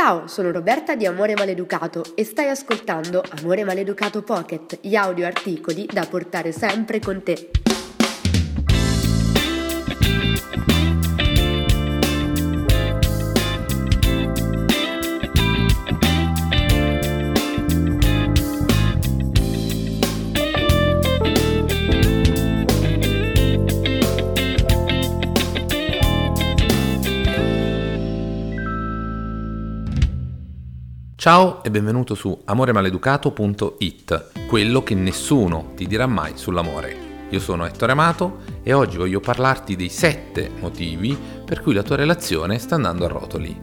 [0.00, 5.88] Ciao, sono Roberta di Amore Maleducato e stai ascoltando Amore Maleducato Pocket, gli audio articoli
[5.92, 7.67] da portare sempre con te.
[31.28, 37.26] Ciao e benvenuto su amoremaleducato.it, quello che nessuno ti dirà mai sull'amore.
[37.28, 41.14] Io sono Ettore Amato e oggi voglio parlarti dei 7 motivi
[41.44, 43.54] per cui la tua relazione sta andando a rotoli.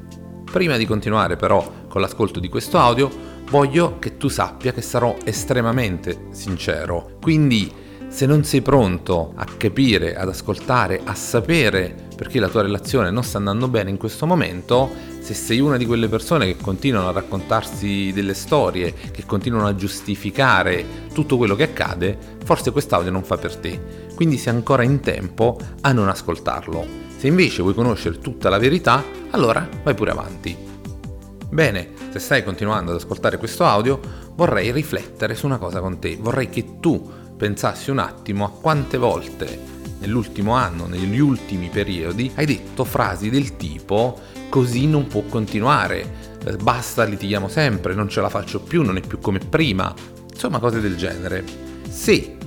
[0.43, 3.09] Prima di continuare però con l'ascolto di questo audio,
[3.49, 7.73] voglio che tu sappia che sarò estremamente sincero, quindi
[8.09, 13.23] se non sei pronto a capire, ad ascoltare, a sapere perché la tua relazione non
[13.23, 17.11] sta andando bene in questo momento, se sei una di quelle persone che continuano a
[17.11, 23.35] raccontarsi delle storie, che continuano a giustificare tutto quello che accade, forse quest'audio non fa
[23.35, 24.05] per te.
[24.13, 26.85] Quindi sei ancora in tempo a non ascoltarlo.
[27.17, 30.55] Se invece vuoi conoscere tutta la verità, allora vai pure avanti.
[31.49, 33.99] Bene, se stai continuando ad ascoltare questo audio,
[34.35, 36.17] vorrei riflettere su una cosa con te.
[36.21, 37.03] Vorrei che tu
[37.35, 43.57] pensassi un attimo a quante volte nell'ultimo anno, negli ultimi periodi, hai detto frasi del
[43.57, 44.19] tipo
[44.55, 49.01] così non può continuare, eh, basta, litighiamo sempre, non ce la faccio più, non è
[49.01, 49.93] più come prima,
[50.31, 51.43] insomma cose del genere.
[51.89, 52.37] Se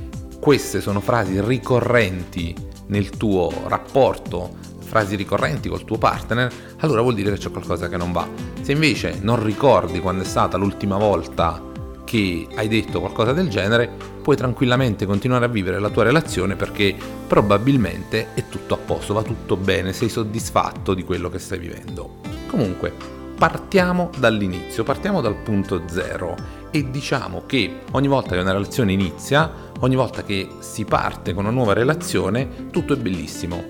[0.41, 7.33] queste sono frasi ricorrenti nel tuo rapporto, frasi ricorrenti col tuo partner, allora vuol dire
[7.33, 8.27] che c'è qualcosa che non va.
[8.63, 11.63] Se invece non ricordi quando è stata l'ultima volta
[12.09, 13.87] che hai detto qualcosa del genere,
[14.23, 19.23] puoi tranquillamente continuare a vivere la tua relazione perché probabilmente è tutto a posto, va
[19.23, 22.21] tutto bene, sei soddisfatto di quello che stai vivendo.
[22.47, 22.95] Comunque,
[23.37, 26.35] partiamo dall'inizio, partiamo dal punto zero
[26.71, 31.45] e diciamo che ogni volta che una relazione inizia, ogni volta che si parte con
[31.45, 33.67] una nuova relazione, tutto è bellissimo.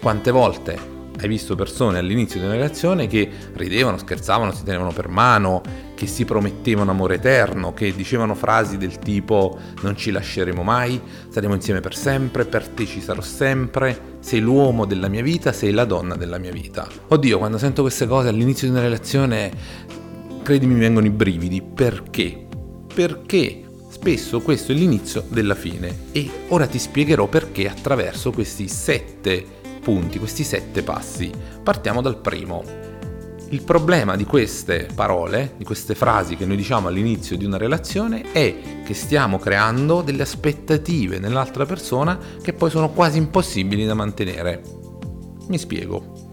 [0.00, 5.08] Quante volte hai visto persone all'inizio di una relazione che ridevano, scherzavano, si tenevano per
[5.08, 5.62] mano,
[5.94, 11.54] che si promettevano amore eterno, che dicevano frasi del tipo non ci lasceremo mai, saremo
[11.54, 15.84] insieme per sempre, per te ci sarò sempre, sei l'uomo della mia vita, sei la
[15.84, 16.88] donna della mia vita.
[17.08, 19.52] Oddio, quando sento queste cose all'inizio di una relazione,
[20.42, 21.62] credimi mi vengono i brividi.
[21.62, 22.46] Perché?
[22.92, 29.60] Perché spesso questo è l'inizio della fine e ora ti spiegherò perché attraverso questi sette
[29.82, 31.30] punti, questi sette passi.
[31.62, 32.62] Partiamo dal primo.
[33.50, 38.32] Il problema di queste parole, di queste frasi che noi diciamo all'inizio di una relazione
[38.32, 44.62] è che stiamo creando delle aspettative nell'altra persona che poi sono quasi impossibili da mantenere.
[45.48, 46.30] Mi spiego.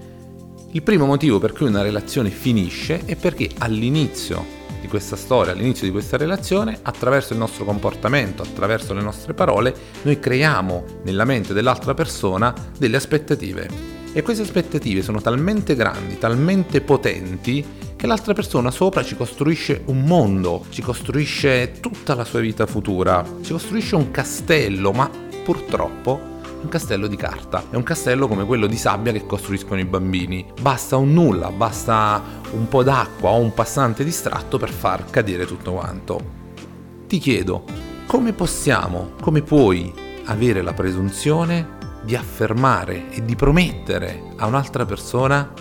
[0.71, 4.57] Il primo motivo per cui una relazione finisce è perché all'inizio
[4.89, 10.19] questa storia, all'inizio di questa relazione, attraverso il nostro comportamento, attraverso le nostre parole, noi
[10.19, 13.69] creiamo nella mente dell'altra persona delle aspettative.
[14.11, 17.63] E queste aspettative sono talmente grandi, talmente potenti,
[17.95, 23.23] che l'altra persona sopra ci costruisce un mondo, ci costruisce tutta la sua vita futura,
[23.41, 25.09] ci costruisce un castello, ma
[25.43, 27.63] purtroppo un castello di carta.
[27.69, 30.45] È un castello come quello di sabbia che costruiscono i bambini.
[30.61, 32.21] Basta un nulla, basta
[32.51, 36.37] un po' d'acqua o un passante distratto per far cadere tutto quanto.
[37.07, 37.63] Ti chiedo,
[38.05, 39.93] come possiamo, come puoi
[40.25, 45.51] avere la presunzione di affermare e di promettere a un'altra persona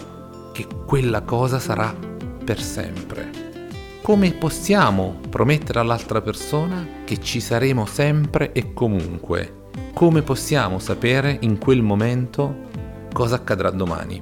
[0.53, 1.94] che quella cosa sarà
[2.44, 3.47] per sempre?
[4.03, 9.67] Come possiamo promettere all'altra persona che ci saremo sempre e comunque?
[9.93, 12.66] Come possiamo sapere in quel momento
[13.12, 14.21] cosa accadrà domani?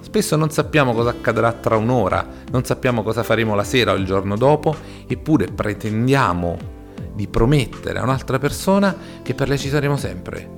[0.00, 4.04] Spesso non sappiamo cosa accadrà tra un'ora, non sappiamo cosa faremo la sera o il
[4.04, 4.74] giorno dopo,
[5.06, 6.56] eppure pretendiamo
[7.14, 10.48] di promettere a un'altra persona che per lei ci saremo sempre.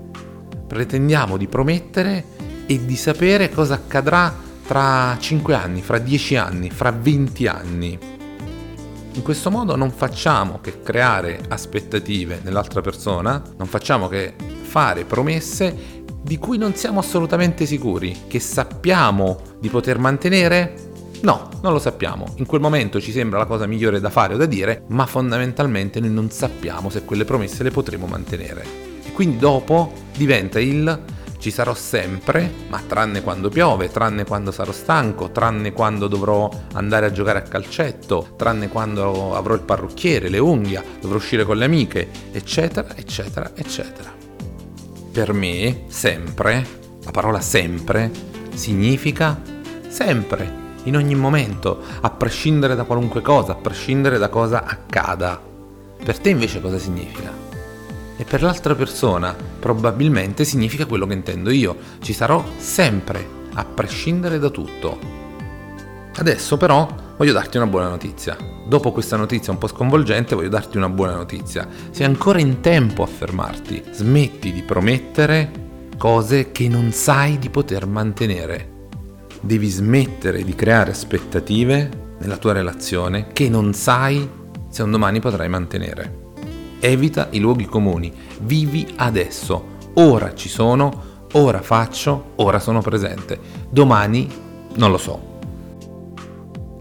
[0.67, 2.25] Pretendiamo di promettere
[2.67, 4.35] e di sapere cosa accadrà
[4.67, 7.99] tra 5 anni, fra 10 anni, fra 20 anni.
[9.17, 16.05] In questo modo non facciamo che creare aspettative nell'altra persona, non facciamo che fare promesse
[16.23, 20.93] di cui non siamo assolutamente sicuri, che sappiamo di poter mantenere?
[21.23, 22.35] No, non lo sappiamo.
[22.37, 25.99] In quel momento ci sembra la cosa migliore da fare o da dire, ma fondamentalmente
[25.99, 28.65] noi non sappiamo se quelle promesse le potremo mantenere.
[29.03, 31.05] E quindi dopo diventa il
[31.39, 37.07] ci sarò sempre, ma tranne quando piove, tranne quando sarò stanco, tranne quando dovrò andare
[37.07, 41.65] a giocare a calcetto, tranne quando avrò il parrucchiere, le unghie, dovrò uscire con le
[41.65, 44.13] amiche, eccetera, eccetera, eccetera.
[45.13, 46.67] Per me, sempre,
[47.05, 48.11] la parola sempre,
[48.55, 49.41] significa
[49.89, 55.41] sempre, in ogni momento, a prescindere da qualunque cosa, a prescindere da cosa accada.
[56.03, 57.46] Per te invece cosa significa?
[58.17, 61.77] E per l'altra persona probabilmente significa quello che intendo io.
[62.01, 63.25] Ci sarò sempre,
[63.55, 64.99] a prescindere da tutto.
[66.17, 68.37] Adesso però voglio darti una buona notizia.
[68.67, 71.69] Dopo questa notizia un po' sconvolgente voglio darti una buona notizia.
[71.91, 73.83] Sei ancora in tempo a fermarti.
[73.93, 75.51] Smetti di promettere
[75.99, 78.75] cose che non sai di poter mantenere.
[79.41, 84.29] Devi smettere di creare aspettative nella tua relazione che non sai
[84.69, 86.26] se un domani potrai mantenere.
[86.79, 93.39] Evita i luoghi comuni, vivi adesso, ora ci sono, ora faccio, ora sono presente,
[93.71, 94.29] domani
[94.75, 95.35] non lo so.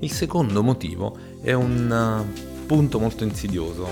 [0.01, 3.87] Il secondo motivo è un uh, punto molto insidioso.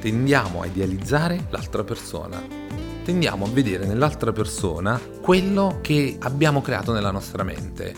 [0.00, 2.42] Tendiamo a idealizzare l'altra persona.
[3.04, 7.94] Tendiamo a vedere nell'altra persona quello che abbiamo creato nella nostra mente.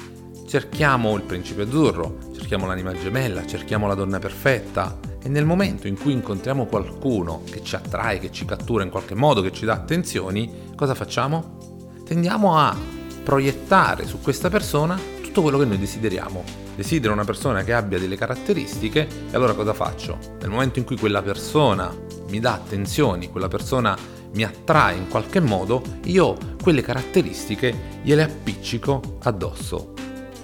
[0.46, 5.98] Cerchiamo il principe azzurro, cerchiamo l'anima gemella, cerchiamo la donna perfetta, e nel momento in
[5.98, 9.72] cui incontriamo qualcuno che ci attrae, che ci cattura in qualche modo, che ci dà
[9.72, 11.58] attenzioni, cosa facciamo?
[12.04, 12.76] Tendiamo a
[13.24, 16.44] proiettare su questa persona tutto quello che noi desideriamo.
[16.76, 20.16] Desidero una persona che abbia delle caratteristiche e allora cosa faccio?
[20.38, 21.92] Nel momento in cui quella persona
[22.28, 23.98] mi dà attenzioni, quella persona
[24.32, 29.95] mi attrae in qualche modo, io quelle caratteristiche gliele appiccico addosso.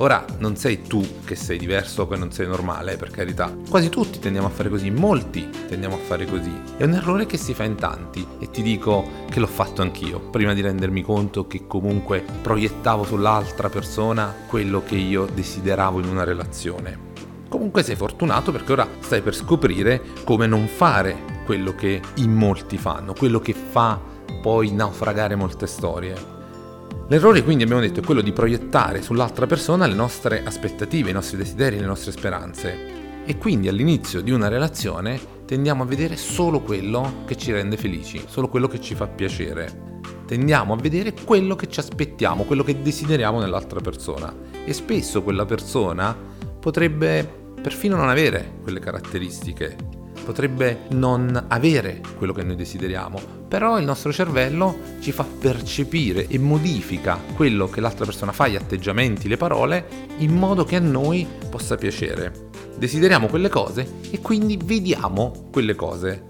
[0.02, 3.54] Ora non sei tu che sei diverso o che non sei normale, per carità.
[3.70, 6.52] Quasi tutti tendiamo a fare così, molti tendiamo a fare così.
[6.76, 10.18] È un errore che si fa in tanti e ti dico che l'ho fatto anch'io,
[10.18, 16.24] prima di rendermi conto che comunque proiettavo sull'altra persona quello che io desideravo in una
[16.24, 17.10] relazione.
[17.48, 22.76] Comunque sei fortunato perché ora stai per scoprire come non fare quello che in molti
[22.76, 24.00] fanno, quello che fa
[24.42, 26.41] poi naufragare molte storie.
[27.12, 31.36] L'errore quindi abbiamo detto è quello di proiettare sull'altra persona le nostre aspettative, i nostri
[31.36, 33.24] desideri, le nostre speranze.
[33.26, 38.24] E quindi all'inizio di una relazione tendiamo a vedere solo quello che ci rende felici,
[38.26, 40.00] solo quello che ci fa piacere.
[40.24, 44.34] Tendiamo a vedere quello che ci aspettiamo, quello che desideriamo nell'altra persona.
[44.64, 46.16] E spesso quella persona
[46.58, 47.30] potrebbe
[47.60, 54.14] perfino non avere quelle caratteristiche potrebbe non avere quello che noi desideriamo, però il nostro
[54.14, 59.86] cervello ci fa percepire e modifica quello che l'altra persona fa, gli atteggiamenti, le parole,
[60.20, 62.48] in modo che a noi possa piacere.
[62.78, 66.24] Desideriamo quelle cose e quindi vediamo quelle cose.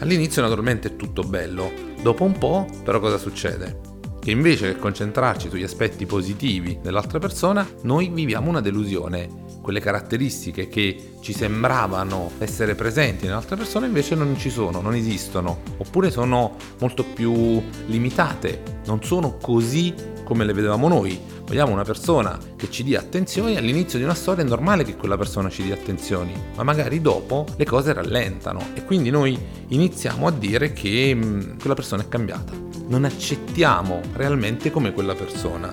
[0.00, 1.70] All'inizio naturalmente è tutto bello,
[2.02, 3.78] dopo un po' però cosa succede?
[4.18, 10.66] Che invece che concentrarci sugli aspetti positivi dell'altra persona, noi viviamo una delusione quelle caratteristiche
[10.66, 16.56] che ci sembravano essere presenti nell'altra persona invece non ci sono, non esistono, oppure sono
[16.80, 19.92] molto più limitate, non sono così
[20.24, 21.20] come le vedevamo noi.
[21.44, 25.18] Vogliamo una persona che ci dia attenzioni, all'inizio di una storia è normale che quella
[25.18, 30.30] persona ci dia attenzioni, ma magari dopo le cose rallentano e quindi noi iniziamo a
[30.30, 32.54] dire che mh, mm, quella persona è cambiata.
[32.86, 35.70] Non accettiamo realmente come quella persona.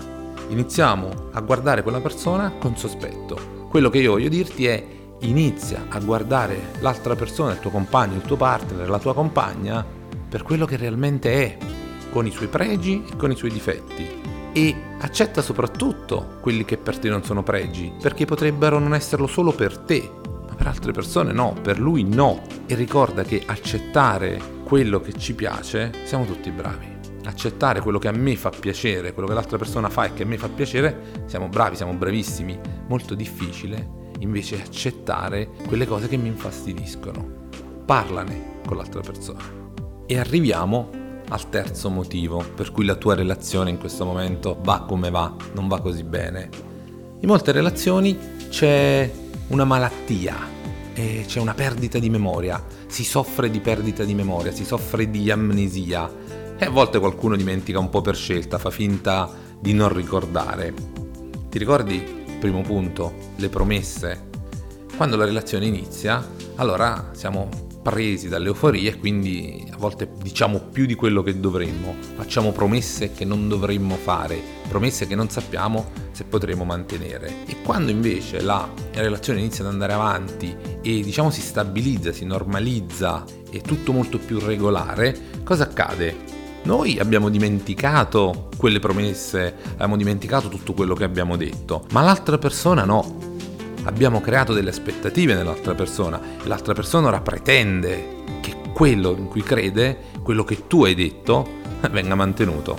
[0.50, 4.81] Iniziamo a guardare quella persona con sospetto quello che io voglio dirti è
[5.19, 9.86] inizia a guardare l'altra persona, il tuo compagno, il tuo partner, la tua compagna
[10.30, 11.57] per quello che realmente è,
[12.10, 14.07] con i suoi pregi e con i suoi difetti.
[14.54, 19.51] E accetta soprattutto quelli che per te non sono pregi, perché potrebbero non esserlo solo
[19.51, 20.10] per te,
[20.48, 22.44] ma per altre persone no, per lui no.
[22.68, 26.94] E ricorda che accettare quello che ci piace, siamo tutti bravi
[27.25, 30.25] accettare quello che a me fa piacere, quello che l'altra persona fa e che a
[30.25, 32.59] me fa piacere, siamo bravi, siamo bravissimi.
[32.87, 37.44] Molto difficile invece accettare quelle cose che mi infastidiscono.
[37.85, 39.44] Parlane con l'altra persona.
[40.05, 40.89] E arriviamo
[41.27, 45.67] al terzo motivo per cui la tua relazione in questo momento va come va, non
[45.67, 46.49] va così bene.
[47.19, 48.17] In molte relazioni
[48.49, 49.11] c'è
[49.47, 50.53] una malattia,
[50.94, 56.09] c'è una perdita di memoria, si soffre di perdita di memoria, si soffre di amnesia
[56.57, 60.74] e a volte qualcuno dimentica un po' per scelta, fa finta di non ricordare.
[61.50, 62.04] Ti ricordi,
[62.40, 64.30] primo punto, le promesse?
[64.95, 67.50] Quando la relazione inizia, allora siamo
[67.85, 73.26] presi dall'euforia e quindi a volte diciamo più di quello che dovremmo, facciamo promesse che
[73.26, 77.45] non dovremmo fare, promesse che non sappiamo se potremo mantenere.
[77.45, 83.24] E quando invece la relazione inizia ad andare avanti e diciamo si stabilizza, si normalizza,
[83.52, 86.44] è tutto molto più regolare, cosa accade?
[86.66, 92.84] Noi abbiamo dimenticato quelle promesse, abbiamo dimenticato tutto quello che abbiamo detto, ma l'altra persona
[92.86, 93.34] no.
[93.84, 99.44] Abbiamo creato delle aspettative nell'altra persona e l'altra persona ora pretende che quello in cui
[99.44, 101.48] crede, quello che tu hai detto,
[101.92, 102.76] venga mantenuto.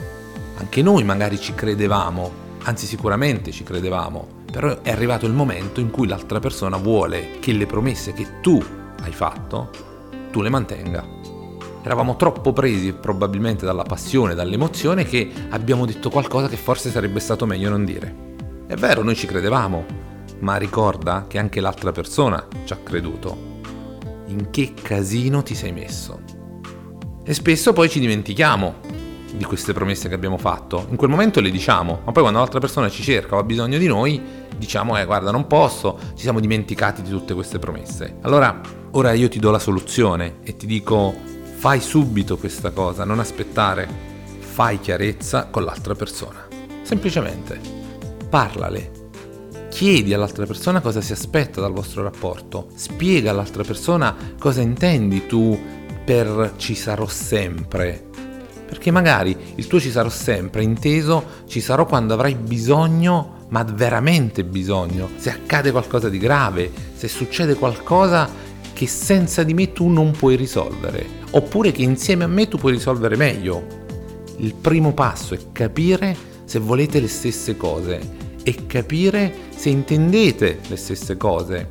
[0.57, 2.29] Anche noi magari ci credevamo,
[2.65, 7.53] anzi sicuramente ci credevamo, però è arrivato il momento in cui l'altra persona vuole che
[7.53, 8.61] le promesse che tu
[9.03, 9.71] hai fatto,
[10.33, 11.36] tu le mantenga.
[11.87, 17.47] Eravamo troppo presi probabilmente dalla passione, dall'emozione che abbiamo detto qualcosa che forse sarebbe stato
[17.47, 18.13] meglio non dire.
[18.67, 19.85] È vero, noi ci credevamo,
[20.41, 23.61] ma ricorda che anche l'altra persona ci ha creduto.
[24.27, 26.23] In che casino ti sei messo?
[27.25, 28.75] E spesso poi ci dimentichiamo
[29.37, 30.87] di queste promesse che abbiamo fatto.
[30.91, 33.79] In quel momento le diciamo, ma poi quando l'altra persona ci cerca o ha bisogno
[33.79, 34.21] di noi,
[34.59, 38.17] diciamo, eh guarda, non posso, ci siamo dimenticati di tutte queste promesse.
[38.23, 41.36] Allora, ora io ti do la soluzione e ti dico,
[41.67, 43.89] fai subito questa cosa, non aspettare,
[44.39, 46.47] fai chiarezza con l'altra persona.
[46.83, 47.59] Semplicemente,
[48.31, 48.93] parlale,
[49.69, 55.59] chiedi all'altra persona cosa si aspetta dal vostro rapporto, spiega all'altra persona cosa intendi tu
[56.05, 58.11] per ci sarò sempre,
[58.69, 64.45] perché magari il tuo ci sarò sempre, inteso ci sarò quando avrai bisogno, ma veramente
[64.45, 65.09] bisogno.
[65.17, 68.46] Se accade qualcosa di grave, se succede qualcosa
[68.77, 72.73] che senza di me tu non puoi risolvere, oppure che insieme a me tu puoi
[72.73, 73.85] risolvere meglio.
[74.37, 76.15] Il primo passo è capire
[76.45, 81.71] se volete le stesse cose e capire se intendete le stesse cose.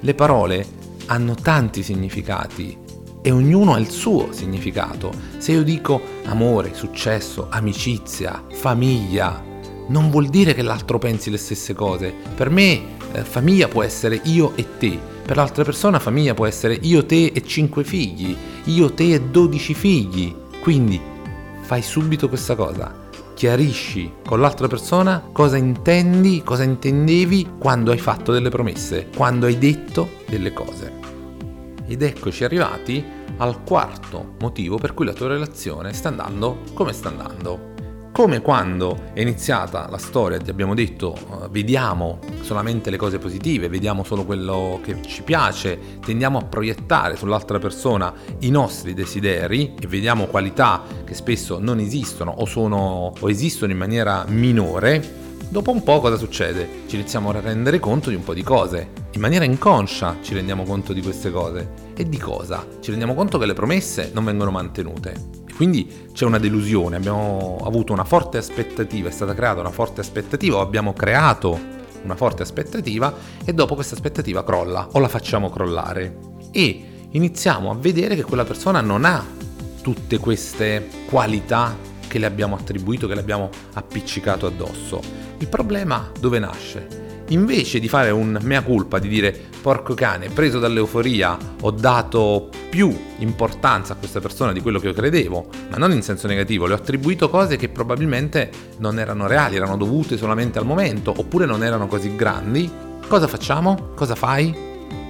[0.00, 0.66] Le parole
[1.06, 2.76] hanno tanti significati
[3.22, 5.10] e ognuno ha il suo significato.
[5.38, 9.42] Se io dico amore, successo, amicizia, famiglia,
[9.88, 12.12] non vuol dire che l'altro pensi le stesse cose.
[12.34, 16.78] Per me eh, famiglia può essere io e te, per l'altra persona famiglia può essere
[16.82, 20.34] io, te e cinque figli, io, te e dodici figli.
[20.60, 21.00] Quindi
[21.62, 23.00] fai subito questa cosa.
[23.34, 29.58] Chiarisci con l'altra persona cosa intendi, cosa intendevi quando hai fatto delle promesse, quando hai
[29.58, 30.92] detto delle cose.
[31.86, 33.04] Ed eccoci arrivati
[33.38, 37.71] al quarto motivo per cui la tua relazione sta andando come sta andando.
[38.12, 43.70] Come quando è iniziata la storia, ti abbiamo detto, uh, vediamo solamente le cose positive,
[43.70, 49.86] vediamo solo quello che ci piace, tendiamo a proiettare sull'altra persona i nostri desideri e
[49.86, 55.20] vediamo qualità che spesso non esistono o, sono, o esistono in maniera minore,
[55.52, 56.84] Dopo un po' cosa succede?
[56.86, 58.88] Ci iniziamo a rendere conto di un po' di cose.
[59.10, 61.92] In maniera inconscia ci rendiamo conto di queste cose.
[61.94, 62.66] E di cosa?
[62.80, 65.41] Ci rendiamo conto che le promesse non vengono mantenute.
[65.54, 70.56] Quindi c'è una delusione, abbiamo avuto una forte aspettativa, è stata creata una forte aspettativa
[70.56, 71.58] o abbiamo creato
[72.02, 76.18] una forte aspettativa e dopo questa aspettativa crolla o la facciamo crollare.
[76.50, 79.24] E iniziamo a vedere che quella persona non ha
[79.82, 85.00] tutte queste qualità che le abbiamo attribuito, che le abbiamo appiccicato addosso
[85.38, 87.01] il problema dove nasce?
[87.28, 92.94] Invece di fare un mea culpa, di dire porco cane, preso dall'euforia, ho dato più
[93.18, 96.74] importanza a questa persona di quello che io credevo, ma non in senso negativo, le
[96.74, 101.64] ho attribuito cose che probabilmente non erano reali, erano dovute solamente al momento, oppure non
[101.64, 102.70] erano così grandi,
[103.06, 103.92] cosa facciamo?
[103.94, 104.54] Cosa fai?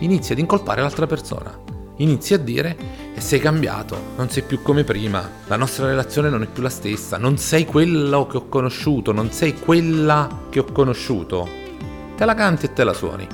[0.00, 1.58] Inizi ad incolpare l'altra persona.
[1.96, 2.76] Inizi a dire
[3.14, 6.68] e sei cambiato, non sei più come prima, la nostra relazione non è più la
[6.68, 11.61] stessa, non sei quello che ho conosciuto, non sei quella che ho conosciuto.
[12.22, 13.26] Te la canti e te la suoni.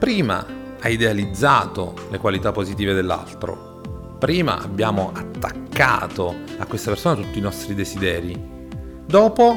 [0.00, 0.44] Prima
[0.80, 7.76] hai idealizzato le qualità positive dell'altro, prima abbiamo attaccato a questa persona tutti i nostri
[7.76, 8.36] desideri.
[9.06, 9.56] Dopo,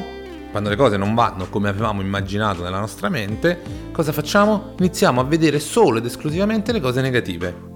[0.52, 3.60] quando le cose non vanno come avevamo immaginato nella nostra mente,
[3.90, 4.74] cosa facciamo?
[4.78, 7.68] Iniziamo a vedere solo ed esclusivamente le cose negative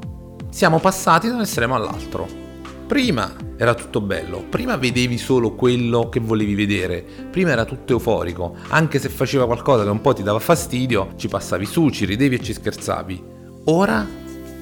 [0.51, 2.44] siamo passati da un estremo all'altro.
[2.87, 8.57] Prima era tutto bello, prima vedevi solo quello che volevi vedere, prima era tutto euforico,
[8.69, 12.35] anche se faceva qualcosa che un po' ti dava fastidio, ci passavi su, ci ridevi
[12.35, 13.23] e ci scherzavi.
[13.65, 14.07] Ora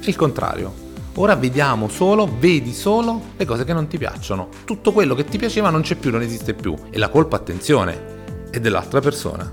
[0.01, 0.73] è il contrario.
[1.17, 4.49] Ora vediamo solo, vedi solo le cose che non ti piacciono.
[4.65, 6.75] Tutto quello che ti piaceva non c'è più, non esiste più.
[6.91, 9.53] E la colpa, attenzione, è dell'altra persona.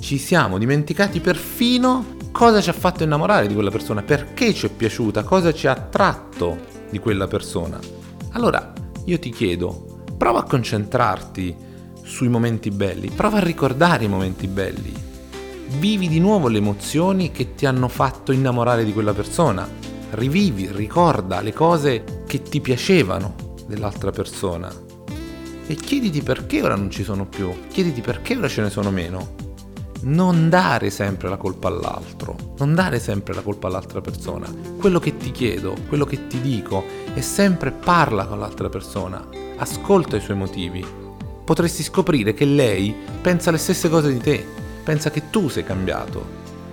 [0.00, 4.70] Ci siamo dimenticati perfino cosa ci ha fatto innamorare di quella persona, perché ci è
[4.70, 7.80] piaciuta, cosa ci ha attratto di quella persona.
[8.32, 8.72] Allora,
[9.06, 11.56] io ti chiedo, prova a concentrarti
[12.02, 14.92] sui momenti belli, prova a ricordare i momenti belli.
[15.78, 19.66] Vivi di nuovo le emozioni che ti hanno fatto innamorare di quella persona.
[20.10, 23.34] Rivivi, ricorda le cose che ti piacevano
[23.66, 24.70] dell'altra persona.
[25.66, 29.41] E chiediti perché ora non ci sono più, chiediti perché ora ce ne sono meno
[30.02, 34.52] non dare sempre la colpa all'altro, non dare sempre la colpa all'altra persona.
[34.78, 39.24] Quello che ti chiedo, quello che ti dico è sempre parla con l'altra persona,
[39.56, 40.84] ascolta i suoi motivi.
[41.44, 44.44] Potresti scoprire che lei pensa le stesse cose di te,
[44.82, 46.24] pensa che tu sei cambiato,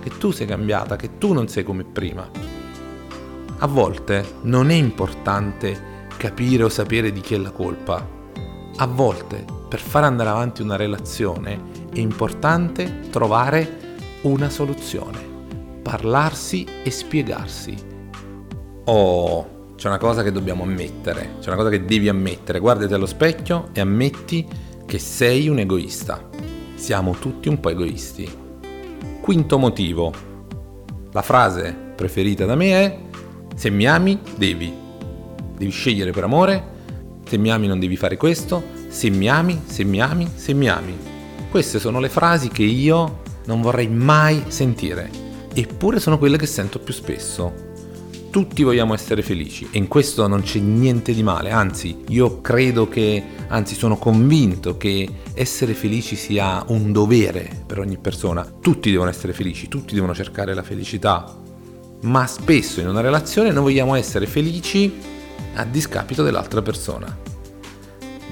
[0.02, 2.28] che tu sei cambiata, che tu non sei come prima.
[3.58, 8.18] A volte non è importante capire o sapere di chi è la colpa.
[8.76, 13.78] A volte, per far andare avanti una relazione, è importante trovare
[14.22, 15.18] una soluzione.
[15.82, 17.76] Parlarsi e spiegarsi.
[18.84, 22.58] Oh, c'è una cosa che dobbiamo ammettere, c'è una cosa che devi ammettere.
[22.58, 24.46] Guardati allo specchio e ammetti
[24.86, 26.28] che sei un egoista.
[26.74, 28.28] Siamo tutti un po' egoisti.
[29.20, 30.12] Quinto motivo.
[31.12, 32.98] La frase preferita da me è
[33.54, 34.72] se mi ami devi.
[35.56, 36.78] Devi scegliere per amore.
[37.26, 38.62] Se mi ami non devi fare questo.
[38.88, 41.09] Se mi ami, se mi ami, se mi ami.
[41.50, 45.10] Queste sono le frasi che io non vorrei mai sentire.
[45.52, 47.68] Eppure sono quelle che sento più spesso
[48.30, 52.88] tutti vogliamo essere felici e in questo non c'è niente di male, anzi io credo
[52.88, 59.10] che, anzi sono convinto che essere felici sia un dovere per ogni persona, tutti devono
[59.10, 61.36] essere felici, tutti devono cercare la felicità,
[62.02, 64.94] ma spesso in una relazione noi vogliamo essere felici
[65.54, 67.18] a discapito dell'altra persona.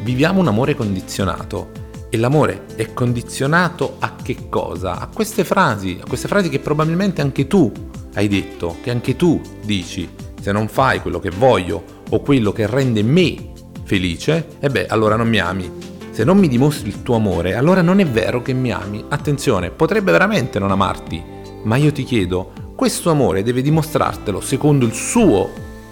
[0.04, 4.98] Viviamo un amore condizionato e l'amore è condizionato a che cosa?
[4.98, 7.70] A queste frasi, a queste frasi che probabilmente anche tu
[8.14, 10.08] hai detto, che anche tu dici,
[10.40, 13.52] se non fai quello che voglio o quello che rende me
[13.84, 15.70] felice, e beh, allora non mi ami.
[16.10, 19.04] Se non mi dimostri il tuo amore, allora non è vero che mi ami.
[19.08, 21.22] Attenzione, potrebbe veramente non amarti,
[21.62, 25.50] ma io ti chiedo, questo amore deve dimostrartelo secondo il suo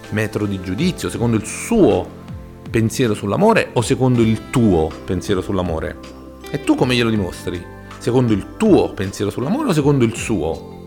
[0.09, 2.16] metro di giudizio, secondo il suo
[2.69, 5.97] pensiero sull'amore o secondo il tuo pensiero sull'amore?
[6.49, 7.63] E tu come glielo dimostri?
[7.97, 10.85] Secondo il tuo pensiero sull'amore o secondo il suo?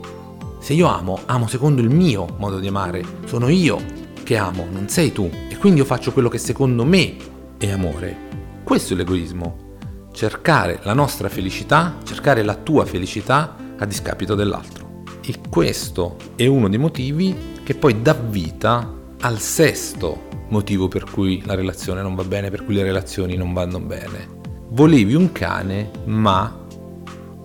[0.61, 3.03] Se io amo, amo secondo il mio modo di amare.
[3.25, 3.79] Sono io
[4.23, 5.29] che amo, non sei tu.
[5.49, 7.17] E quindi io faccio quello che secondo me
[7.59, 8.29] è amore.
[8.63, 9.69] Questo è l'egoismo.
[10.13, 15.03] Cercare la nostra felicità, cercare la tua felicità a discapito dell'altro.
[15.25, 21.43] E questo è uno dei motivi che poi dà vita al sesto motivo per cui
[21.45, 24.39] la relazione non va bene, per cui le relazioni non vanno bene.
[24.69, 26.59] Volevi un cane, ma...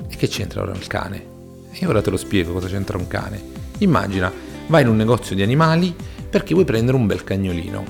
[0.07, 1.33] E che c'entra ora il cane?
[1.71, 3.41] E ora te lo spiego cosa c'entra un cane.
[3.79, 4.31] Immagina,
[4.67, 5.93] vai in un negozio di animali
[6.29, 7.83] perché vuoi prendere un bel cagnolino.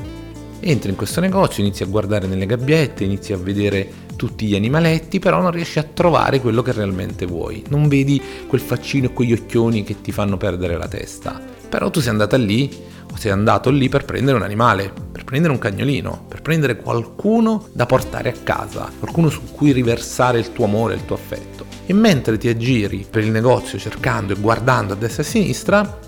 [0.59, 5.19] Entri in questo negozio, inizi a guardare nelle gabbiette, inizi a vedere tutti gli animaletti,
[5.19, 7.63] però non riesci a trovare quello che realmente vuoi.
[7.69, 11.39] Non vedi quel faccino e quegli occhioni che ti fanno perdere la testa.
[11.69, 15.59] Però tu sei andata lì, sei andato lì per prendere un animale, per prendere un
[15.59, 20.95] cagnolino, per prendere qualcuno da portare a casa, qualcuno su cui riversare il tuo amore,
[20.95, 25.23] il tuo affetto e mentre ti aggiri per il negozio cercando e guardando a destra
[25.23, 25.99] e a sinistra,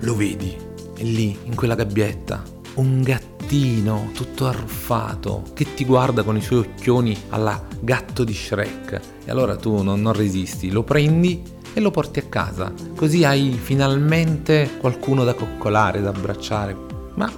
[0.00, 0.56] lo vedi,
[0.96, 2.42] è lì, in quella gabbietta,
[2.74, 9.00] un gattino tutto arruffato che ti guarda con i suoi occhioni alla gatto di Shrek.
[9.24, 11.42] E allora tu non, non resisti, lo prendi
[11.74, 12.72] e lo porti a casa.
[12.94, 16.76] Così hai finalmente qualcuno da coccolare, da abbracciare.
[17.14, 17.30] Ma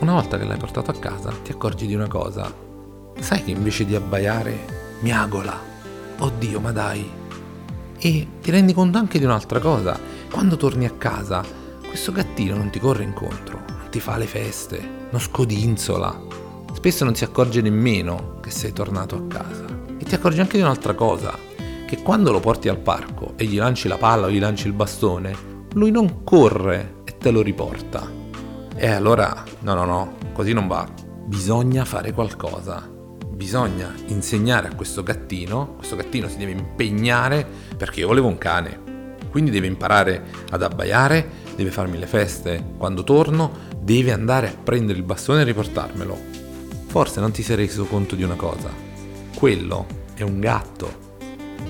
[0.00, 2.52] una volta che l'hai portato a casa ti accorgi di una cosa.
[3.18, 5.72] Sai che invece di abbaiare miagola.
[6.18, 7.22] Oddio, ma dai,
[8.04, 9.98] e ti rendi conto anche di un'altra cosa.
[10.30, 11.42] Quando torni a casa,
[11.86, 16.20] questo gattino non ti corre incontro, non ti fa le feste, non scodinzola.
[16.74, 19.64] Spesso non si accorge nemmeno che sei tornato a casa.
[19.96, 21.34] E ti accorgi anche di un'altra cosa,
[21.86, 24.72] che quando lo porti al parco e gli lanci la palla o gli lanci il
[24.72, 28.10] bastone, lui non corre e te lo riporta.
[28.76, 30.86] E allora, no, no, no, così non va.
[31.26, 32.92] Bisogna fare qualcosa
[33.34, 39.16] bisogna insegnare a questo gattino, questo gattino si deve impegnare perché io volevo un cane,
[39.30, 44.98] quindi deve imparare ad abbaiare, deve farmi le feste quando torno, deve andare a prendere
[44.98, 46.32] il bastone e riportarmelo.
[46.86, 48.70] Forse non ti sei reso conto di una cosa,
[49.34, 51.03] quello è un gatto.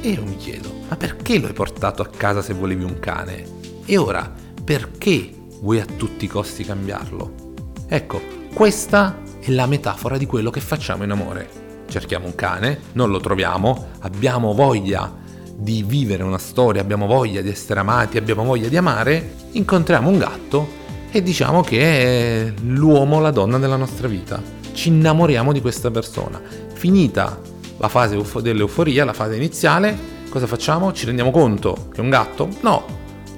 [0.01, 3.45] E io mi chiedo, ma perché lo hai portato a casa se volevi un cane?
[3.85, 7.53] E ora, perché vuoi a tutti i costi cambiarlo?
[7.89, 8.21] Ecco,
[8.53, 11.63] questa è la metafora di quello che facciamo in amore
[11.95, 15.23] cerchiamo un cane, non lo troviamo, abbiamo voglia
[15.57, 20.19] di vivere una storia, abbiamo voglia di essere amati, abbiamo voglia di amare, incontriamo un
[20.19, 20.69] gatto
[21.13, 24.43] e diciamo che è l'uomo, la donna della nostra vita.
[24.73, 26.41] Ci innamoriamo di questa persona.
[26.73, 27.41] Finita
[27.79, 29.97] la fase dell'euforia, la fase iniziale,
[30.29, 30.93] cosa facciamo?
[30.93, 32.49] Ci rendiamo conto che è un gatto?
[32.63, 32.85] No,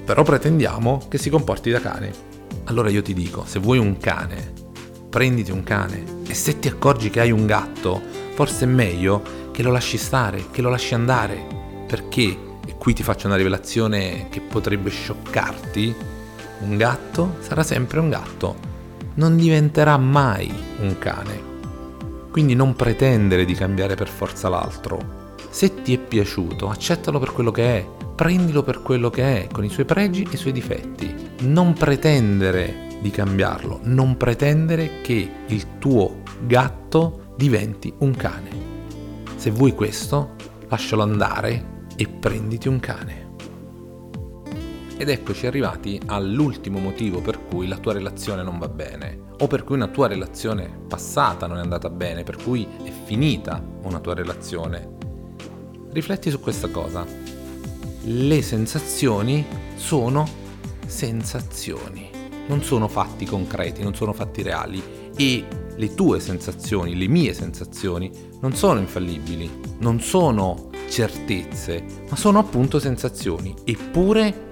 [0.05, 2.13] però pretendiamo che si comporti da cane.
[2.65, 4.53] Allora io ti dico, se vuoi un cane,
[5.09, 8.01] prenditi un cane e se ti accorgi che hai un gatto,
[8.35, 11.45] forse è meglio che lo lasci stare, che lo lasci andare,
[11.87, 15.95] perché, e qui ti faccio una rivelazione che potrebbe scioccarti,
[16.61, 18.57] un gatto sarà sempre un gatto,
[19.15, 21.46] non diventerà mai un cane.
[22.37, 25.33] Quindi non pretendere di cambiare per forza l'altro.
[25.49, 29.65] Se ti è piaciuto, accettalo per quello che è, prendilo per quello che è, con
[29.65, 31.15] i suoi pregi e i suoi difetti.
[31.45, 38.51] Non pretendere di cambiarlo, non pretendere che il tuo gatto diventi un cane.
[39.37, 40.35] Se vuoi questo,
[40.69, 43.26] lascialo andare e prenditi un cane.
[44.99, 49.63] Ed eccoci arrivati all'ultimo motivo per cui la tua relazione non va bene, o per
[49.63, 54.15] cui una tua relazione passata non è andata bene, per cui è finita una tua
[54.15, 54.95] relazione.
[55.91, 57.05] Rifletti su questa cosa.
[58.05, 60.27] Le sensazioni sono
[60.87, 62.09] sensazioni,
[62.47, 64.83] non sono fatti concreti, non sono fatti reali
[65.15, 65.45] e
[65.77, 72.79] le tue sensazioni, le mie sensazioni non sono infallibili, non sono certezze, ma sono appunto
[72.79, 73.55] sensazioni.
[73.65, 74.46] Eppure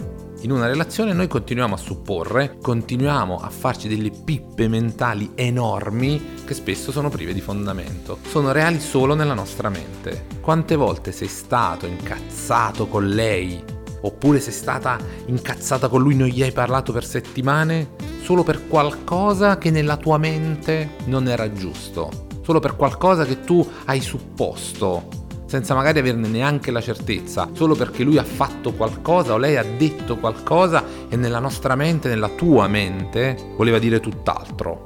[0.45, 6.53] in una relazione noi continuiamo a supporre, continuiamo a farci delle pippe mentali enormi che
[6.53, 8.19] spesso sono prive di fondamento.
[8.29, 10.27] Sono reali solo nella nostra mente.
[10.43, 13.65] Quante volte sei stato incazzato con lei?
[14.03, 17.93] Oppure sei stata incazzata con lui, non gli hai parlato per settimane?
[18.21, 22.27] Solo per qualcosa che nella tua mente non era giusto.
[22.43, 25.24] Solo per qualcosa che tu hai supposto
[25.55, 29.63] senza magari averne neanche la certezza, solo perché lui ha fatto qualcosa o lei ha
[29.63, 34.83] detto qualcosa e nella nostra mente, nella tua mente, voleva dire tutt'altro.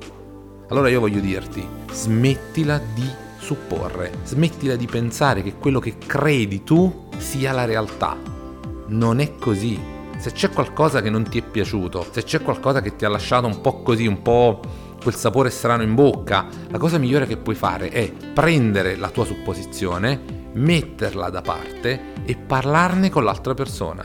[0.69, 7.09] Allora io voglio dirti, smettila di supporre, smettila di pensare che quello che credi tu
[7.17, 8.19] sia la realtà.
[8.89, 9.81] Non è così.
[10.19, 13.47] Se c'è qualcosa che non ti è piaciuto, se c'è qualcosa che ti ha lasciato
[13.47, 14.61] un po' così, un po'
[15.03, 19.25] quel sapore strano in bocca, la cosa migliore che puoi fare è prendere la tua
[19.25, 24.05] supposizione, metterla da parte e parlarne con l'altra persona.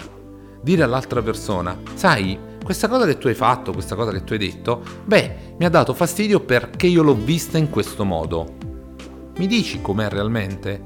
[0.62, 4.40] Dire all'altra persona, sai, questa cosa che tu hai fatto, questa cosa che tu hai
[4.40, 8.56] detto, beh, mi ha dato fastidio perché io l'ho vista in questo modo.
[9.36, 10.82] Mi dici com'è realmente?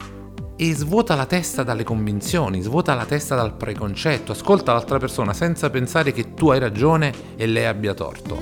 [0.55, 5.69] E svuota la testa dalle convinzioni, svuota la testa dal preconcetto, ascolta l'altra persona senza
[5.69, 8.41] pensare che tu hai ragione e lei abbia torto.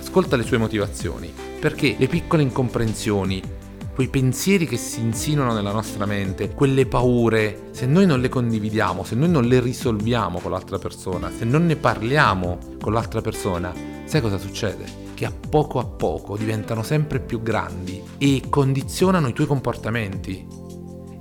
[0.00, 3.42] Ascolta le sue motivazioni, perché le piccole incomprensioni,
[3.94, 9.04] quei pensieri che si insinuano nella nostra mente, quelle paure, se noi non le condividiamo,
[9.04, 13.72] se noi non le risolviamo con l'altra persona, se non ne parliamo con l'altra persona,
[14.04, 14.84] sai cosa succede?
[15.14, 20.44] Che a poco a poco diventano sempre più grandi e condizionano i tuoi comportamenti.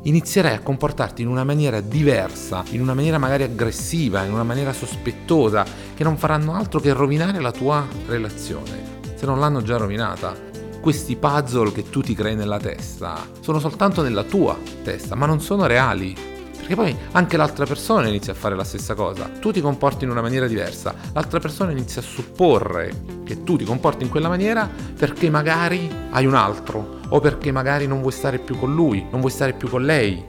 [0.05, 4.73] Inizierai a comportarti in una maniera diversa, in una maniera magari aggressiva, in una maniera
[4.73, 10.51] sospettosa, che non faranno altro che rovinare la tua relazione, se non l'hanno già rovinata
[10.83, 15.39] questi puzzle che tu ti crei nella testa sono soltanto nella tua testa, ma non
[15.39, 16.13] sono reali.
[16.57, 19.29] Perché poi anche l'altra persona inizia a fare la stessa cosa.
[19.39, 23.63] Tu ti comporti in una maniera diversa, l'altra persona inizia a supporre che tu ti
[23.63, 28.39] comporti in quella maniera perché magari hai un altro o perché magari non vuoi stare
[28.39, 30.21] più con lui, non vuoi stare più con lei.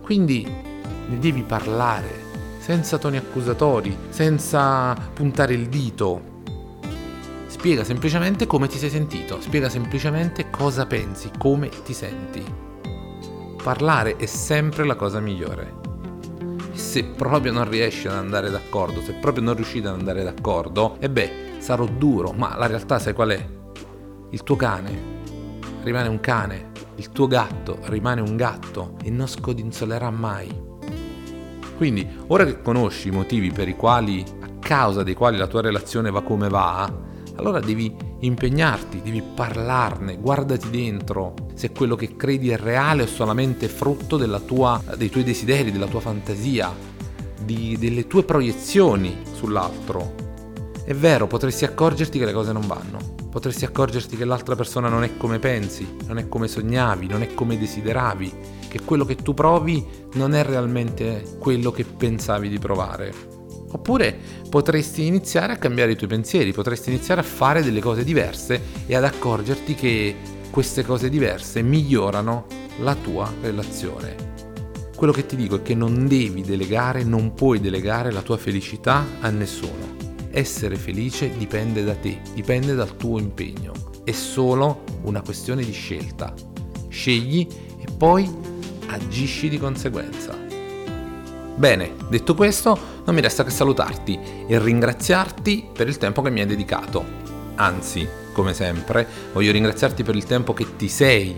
[0.00, 0.42] Quindi
[1.08, 2.24] ne devi parlare
[2.60, 6.35] senza toni accusatori, senza puntare il dito,
[7.66, 12.40] Spiega semplicemente come ti sei sentito, spiega semplicemente cosa pensi, come ti senti.
[13.60, 15.74] Parlare è sempre la cosa migliore.
[16.74, 21.10] Se proprio non riesci ad andare d'accordo, se proprio non riuscite ad andare d'accordo, e
[21.10, 23.48] beh, sarò duro, ma la realtà sai qual è?
[24.30, 25.14] Il tuo cane
[25.82, 30.48] rimane un cane, il tuo gatto rimane un gatto e non scodinzolerà mai.
[31.76, 35.62] Quindi, ora che conosci i motivi per i quali, a causa dei quali la tua
[35.62, 37.05] relazione va come va,
[37.36, 43.68] allora devi impegnarti, devi parlarne, guardati dentro se quello che credi è reale o solamente
[43.68, 46.72] frutto tua, dei tuoi desideri, della tua fantasia,
[47.42, 50.24] di, delle tue proiezioni sull'altro.
[50.84, 52.98] È vero, potresti accorgerti che le cose non vanno,
[53.30, 57.34] potresti accorgerti che l'altra persona non è come pensi, non è come sognavi, non è
[57.34, 58.32] come desideravi,
[58.68, 63.35] che quello che tu provi non è realmente quello che pensavi di provare.
[63.70, 64.16] Oppure
[64.48, 68.94] potresti iniziare a cambiare i tuoi pensieri, potresti iniziare a fare delle cose diverse e
[68.94, 70.14] ad accorgerti che
[70.50, 72.46] queste cose diverse migliorano
[72.80, 74.34] la tua relazione.
[74.96, 79.04] Quello che ti dico è che non devi delegare, non puoi delegare la tua felicità
[79.20, 79.94] a nessuno.
[80.30, 83.72] Essere felice dipende da te, dipende dal tuo impegno.
[84.04, 86.32] È solo una questione di scelta.
[86.88, 87.46] Scegli
[87.78, 88.30] e poi
[88.86, 90.45] agisci di conseguenza.
[91.56, 96.40] Bene, detto questo, non mi resta che salutarti e ringraziarti per il tempo che mi
[96.40, 97.02] hai dedicato.
[97.54, 101.34] Anzi, come sempre, voglio ringraziarti per il tempo che ti sei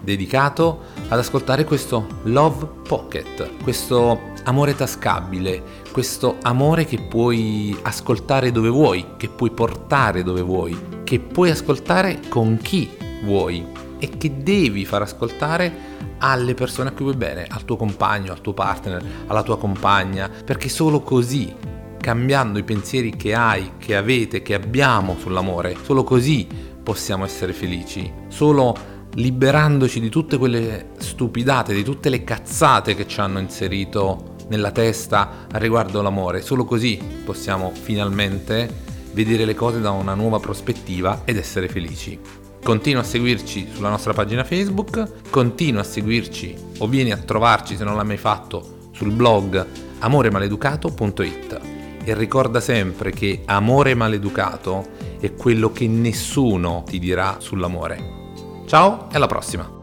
[0.00, 8.68] dedicato ad ascoltare questo Love Pocket, questo amore tascabile, questo amore che puoi ascoltare dove
[8.68, 12.88] vuoi, che puoi portare dove vuoi, che puoi ascoltare con chi
[13.24, 18.32] vuoi e che devi far ascoltare alle persone a cui vuoi bene, al tuo compagno,
[18.32, 21.54] al tuo partner, alla tua compagna, perché solo così,
[22.00, 26.46] cambiando i pensieri che hai, che avete, che abbiamo sull'amore, solo così
[26.82, 28.12] possiamo essere felici.
[28.28, 34.70] Solo liberandoci di tutte quelle stupidate, di tutte le cazzate che ci hanno inserito nella
[34.70, 36.42] testa riguardo l'amore.
[36.42, 42.45] Solo così possiamo finalmente vedere le cose da una nuova prospettiva ed essere felici.
[42.66, 47.84] Continua a seguirci sulla nostra pagina Facebook, continua a seguirci o vieni a trovarci se
[47.84, 49.64] non l'hai mai fatto sul blog
[50.00, 51.60] amoremaleducato.it
[52.02, 54.84] e ricorda sempre che amore maleducato
[55.20, 58.64] è quello che nessuno ti dirà sull'amore.
[58.66, 59.75] Ciao e alla prossima!